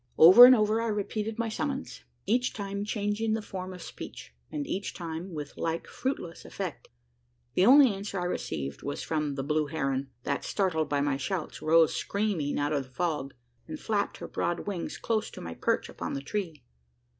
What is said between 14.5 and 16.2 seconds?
wings close to my perch upon